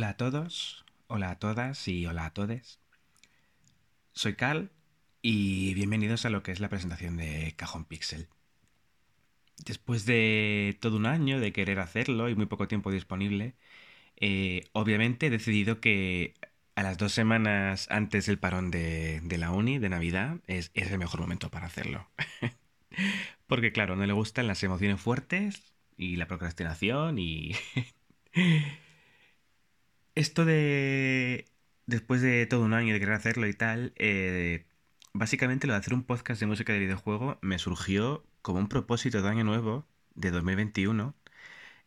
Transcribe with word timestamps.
Hola 0.00 0.08
a 0.08 0.16
todos, 0.16 0.86
hola 1.08 1.30
a 1.30 1.38
todas 1.38 1.86
y 1.86 2.06
hola 2.06 2.24
a 2.24 2.32
todes. 2.32 2.80
Soy 4.14 4.34
Cal 4.34 4.70
y 5.20 5.74
bienvenidos 5.74 6.24
a 6.24 6.30
lo 6.30 6.42
que 6.42 6.52
es 6.52 6.60
la 6.60 6.70
presentación 6.70 7.18
de 7.18 7.52
Cajón 7.54 7.84
Pixel. 7.84 8.28
Después 9.58 10.06
de 10.06 10.78
todo 10.80 10.96
un 10.96 11.04
año 11.04 11.38
de 11.38 11.52
querer 11.52 11.80
hacerlo 11.80 12.30
y 12.30 12.34
muy 12.34 12.46
poco 12.46 12.66
tiempo 12.66 12.90
disponible, 12.90 13.56
eh, 14.16 14.64
obviamente 14.72 15.26
he 15.26 15.30
decidido 15.30 15.80
que 15.80 16.32
a 16.76 16.82
las 16.82 16.96
dos 16.96 17.12
semanas 17.12 17.86
antes 17.90 18.24
del 18.24 18.38
parón 18.38 18.70
de, 18.70 19.20
la 19.36 19.50
uni, 19.50 19.78
de 19.78 19.90
Navidad, 19.90 20.38
es, 20.46 20.70
es 20.72 20.90
el 20.90 20.98
mejor 20.98 21.20
momento 21.20 21.50
para 21.50 21.66
hacerlo. 21.66 22.08
Porque 23.46 23.70
claro, 23.70 23.96
no 23.96 24.06
le 24.06 24.14
gustan 24.14 24.46
las 24.46 24.62
emociones 24.62 24.98
fuertes 24.98 25.74
y 25.98 26.16
la 26.16 26.26
procrastinación 26.26 27.18
y... 27.18 27.52
Esto 30.14 30.44
de... 30.44 31.46
Después 31.86 32.22
de 32.22 32.46
todo 32.46 32.62
un 32.64 32.74
año 32.74 32.92
de 32.94 33.00
querer 33.00 33.14
hacerlo 33.14 33.48
y 33.48 33.54
tal, 33.54 33.92
eh, 33.96 34.66
básicamente 35.12 35.66
lo 35.66 35.72
de 35.72 35.80
hacer 35.80 35.94
un 35.94 36.04
podcast 36.04 36.40
de 36.40 36.46
música 36.46 36.72
de 36.72 36.78
videojuego 36.78 37.38
me 37.42 37.58
surgió 37.58 38.24
como 38.42 38.60
un 38.60 38.68
propósito 38.68 39.22
de 39.22 39.28
año 39.28 39.44
nuevo 39.44 39.86
de 40.14 40.30
2021. 40.30 41.14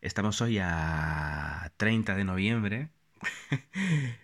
Estamos 0.02 0.40
hoy 0.42 0.58
a 0.60 1.72
30 1.78 2.14
de 2.16 2.24
noviembre. 2.24 2.90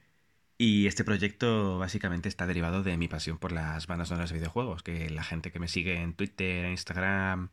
y 0.58 0.86
este 0.86 1.04
proyecto 1.04 1.78
básicamente 1.78 2.28
está 2.28 2.46
derivado 2.46 2.82
de 2.82 2.96
mi 2.98 3.08
pasión 3.08 3.38
por 3.38 3.52
las 3.52 3.86
bandas 3.86 4.08
sonoras 4.08 4.30
de 4.30 4.38
videojuegos, 4.38 4.82
que 4.82 5.08
la 5.10 5.24
gente 5.24 5.50
que 5.52 5.60
me 5.60 5.68
sigue 5.68 6.00
en 6.02 6.14
Twitter, 6.14 6.64
en 6.66 6.72
Instagram 6.72 7.50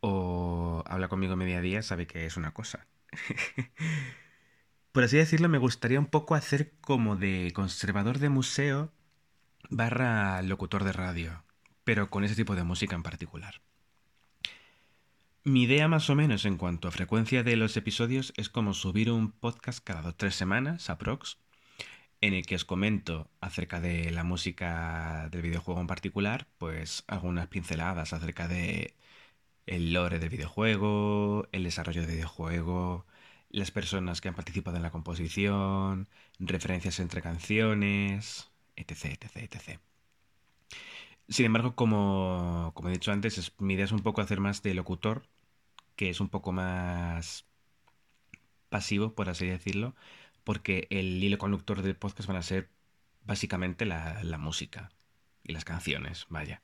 o 0.00 0.84
habla 0.86 1.08
conmigo 1.08 1.34
en 1.34 1.40
día 1.46 1.58
a 1.58 1.60
día 1.62 1.82
sabe 1.82 2.06
que 2.06 2.26
es 2.26 2.36
una 2.36 2.52
cosa. 2.52 2.86
Por 4.94 5.02
así 5.02 5.16
decirlo, 5.16 5.48
me 5.48 5.58
gustaría 5.58 5.98
un 5.98 6.06
poco 6.06 6.36
hacer 6.36 6.70
como 6.80 7.16
de 7.16 7.50
conservador 7.52 8.20
de 8.20 8.28
museo 8.28 8.92
barra 9.68 10.40
locutor 10.42 10.84
de 10.84 10.92
radio, 10.92 11.42
pero 11.82 12.10
con 12.10 12.22
ese 12.22 12.36
tipo 12.36 12.54
de 12.54 12.62
música 12.62 12.94
en 12.94 13.02
particular. 13.02 13.60
Mi 15.42 15.64
idea 15.64 15.88
más 15.88 16.08
o 16.10 16.14
menos 16.14 16.44
en 16.44 16.58
cuanto 16.58 16.86
a 16.86 16.92
frecuencia 16.92 17.42
de 17.42 17.56
los 17.56 17.76
episodios 17.76 18.32
es 18.36 18.48
como 18.48 18.72
subir 18.72 19.10
un 19.10 19.32
podcast 19.32 19.82
cada 19.82 20.00
dos 20.00 20.16
tres 20.16 20.36
semanas, 20.36 20.88
aprox, 20.88 21.38
en 22.20 22.32
el 22.32 22.46
que 22.46 22.54
os 22.54 22.64
comento 22.64 23.28
acerca 23.40 23.80
de 23.80 24.12
la 24.12 24.22
música 24.22 25.28
del 25.32 25.42
videojuego 25.42 25.80
en 25.80 25.88
particular, 25.88 26.46
pues 26.56 27.02
algunas 27.08 27.48
pinceladas 27.48 28.12
acerca 28.12 28.46
de 28.46 28.94
el 29.66 29.92
lore 29.92 30.20
del 30.20 30.28
videojuego, 30.28 31.48
el 31.50 31.64
desarrollo 31.64 32.02
del 32.02 32.12
videojuego, 32.12 33.06
las 33.54 33.70
personas 33.70 34.20
que 34.20 34.28
han 34.28 34.34
participado 34.34 34.76
en 34.76 34.82
la 34.82 34.90
composición, 34.90 36.08
referencias 36.40 36.98
entre 36.98 37.22
canciones, 37.22 38.50
etc, 38.76 39.04
etc, 39.04 39.36
etc. 39.36 39.80
Sin 41.28 41.46
embargo, 41.46 41.74
como, 41.76 42.72
como 42.74 42.88
he 42.88 42.92
dicho 42.92 43.12
antes, 43.12 43.52
mi 43.58 43.74
idea 43.74 43.84
es 43.84 43.92
un 43.92 44.00
poco 44.00 44.20
hacer 44.20 44.40
más 44.40 44.62
de 44.62 44.74
locutor, 44.74 45.28
que 45.96 46.10
es 46.10 46.20
un 46.20 46.28
poco 46.28 46.52
más 46.52 47.46
pasivo, 48.70 49.14
por 49.14 49.28
así 49.28 49.46
decirlo, 49.46 49.94
porque 50.44 50.88
el 50.90 51.22
hilo 51.22 51.38
conductor 51.38 51.82
del 51.82 51.96
podcast 51.96 52.28
van 52.28 52.38
a 52.38 52.42
ser 52.42 52.70
básicamente 53.24 53.86
la, 53.86 54.22
la 54.24 54.38
música 54.38 54.90
y 55.44 55.52
las 55.52 55.64
canciones, 55.64 56.26
vaya. 56.28 56.62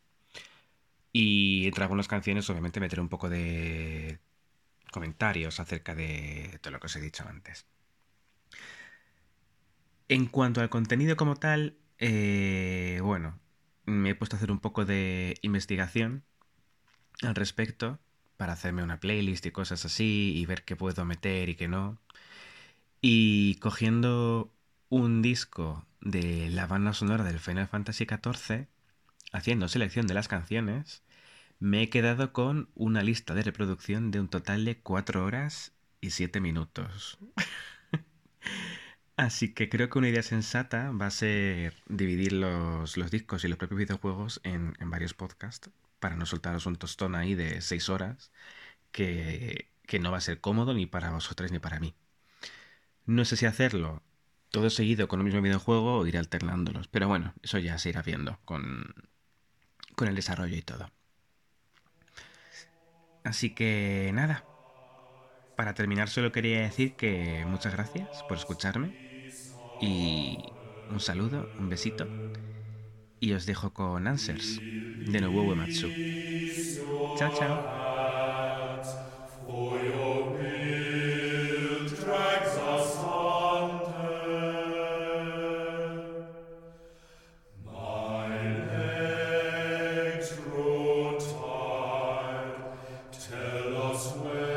Y 1.12 1.66
entre 1.66 1.84
algunas 1.84 2.08
canciones, 2.08 2.50
obviamente, 2.50 2.80
meter 2.80 3.00
un 3.00 3.08
poco 3.08 3.28
de 3.30 4.20
comentarios 4.90 5.60
acerca 5.60 5.94
de 5.94 6.58
todo 6.60 6.72
lo 6.72 6.80
que 6.80 6.86
os 6.86 6.96
he 6.96 7.00
dicho 7.00 7.24
antes. 7.28 7.66
En 10.08 10.26
cuanto 10.26 10.60
al 10.60 10.70
contenido 10.70 11.16
como 11.16 11.36
tal, 11.36 11.76
eh, 11.98 13.00
bueno, 13.02 13.38
me 13.86 14.10
he 14.10 14.14
puesto 14.14 14.36
a 14.36 14.38
hacer 14.38 14.50
un 14.50 14.58
poco 14.58 14.84
de 14.84 15.38
investigación 15.42 16.24
al 17.22 17.34
respecto 17.34 18.00
para 18.36 18.54
hacerme 18.54 18.82
una 18.82 19.00
playlist 19.00 19.44
y 19.46 19.50
cosas 19.50 19.84
así 19.84 20.32
y 20.36 20.46
ver 20.46 20.64
qué 20.64 20.74
puedo 20.76 21.04
meter 21.04 21.48
y 21.48 21.54
qué 21.56 21.68
no. 21.68 22.00
Y 23.00 23.56
cogiendo 23.56 24.52
un 24.88 25.22
disco 25.22 25.86
de 26.00 26.48
la 26.50 26.66
banda 26.66 26.92
sonora 26.92 27.24
del 27.24 27.38
Final 27.38 27.68
Fantasy 27.68 28.06
XIV, 28.06 28.66
haciendo 29.32 29.68
selección 29.68 30.06
de 30.06 30.14
las 30.14 30.28
canciones, 30.28 31.02
me 31.60 31.82
he 31.82 31.90
quedado 31.90 32.32
con 32.32 32.70
una 32.74 33.02
lista 33.02 33.34
de 33.34 33.42
reproducción 33.42 34.10
de 34.10 34.18
un 34.18 34.28
total 34.28 34.64
de 34.64 34.78
4 34.80 35.24
horas 35.24 35.72
y 36.00 36.10
7 36.10 36.40
minutos. 36.40 37.18
Así 39.16 39.52
que 39.52 39.68
creo 39.68 39.90
que 39.90 39.98
una 39.98 40.08
idea 40.08 40.22
sensata 40.22 40.90
va 40.92 41.06
a 41.06 41.10
ser 41.10 41.74
dividir 41.86 42.32
los, 42.32 42.94
discos 43.10 43.44
y 43.44 43.48
los 43.48 43.58
propios 43.58 43.78
videojuegos 43.78 44.40
en, 44.42 44.74
varios 44.86 45.12
podcasts 45.12 45.70
para 45.98 46.16
no 46.16 46.24
soltaros 46.24 46.64
un 46.64 46.76
tostón 46.76 47.14
ahí 47.14 47.34
de 47.34 47.60
6 47.60 47.90
horas 47.90 48.32
que, 48.90 49.68
que 49.86 49.98
no 49.98 50.10
va 50.10 50.16
a 50.18 50.22
ser 50.22 50.40
cómodo 50.40 50.72
ni 50.72 50.86
para 50.86 51.10
vosotros 51.10 51.52
ni 51.52 51.58
para 51.58 51.78
mí. 51.78 51.94
No 53.04 53.26
sé 53.26 53.36
si 53.36 53.44
hacerlo 53.44 54.02
todo 54.50 54.70
seguido 54.70 55.08
con 55.08 55.20
el 55.20 55.24
mismo 55.26 55.42
videojuego 55.42 55.98
o 55.98 56.06
ir 56.06 56.16
alternándolos, 56.16 56.88
pero 56.88 57.06
bueno, 57.06 57.34
eso 57.42 57.58
ya 57.58 57.76
se 57.76 57.90
irá 57.90 58.02
viendo 58.02 58.38
con, 58.46 58.94
con 59.94 60.08
el 60.08 60.14
desarrollo 60.14 60.56
y 60.56 60.62
todo. 60.62 60.90
Así 63.24 63.54
que 63.54 64.10
nada. 64.14 64.46
Para 65.54 65.74
terminar 65.74 66.08
solo 66.08 66.32
quería 66.32 66.60
decir 66.62 66.96
que 66.96 67.44
muchas 67.46 67.74
gracias 67.74 68.24
por 68.24 68.36
escucharme 68.38 68.96
y 69.78 70.56
un 70.88 71.00
saludo, 71.00 71.52
un 71.58 71.68
besito 71.68 72.12
y 73.20 73.32
os 73.32 73.46
dejo 73.46 73.72
con 73.72 74.06
Answers 74.08 74.64
de 75.04 75.20
Nobuo 75.20 75.44
Uematsu. 75.44 75.98
Chao, 77.14 77.30
chao. 77.30 77.70
away. 94.20 94.49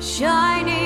shining. 0.00 0.77